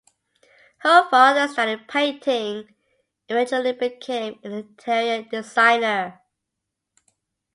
[0.79, 2.75] Her father studied painting and
[3.37, 6.19] eventually became an interior designer.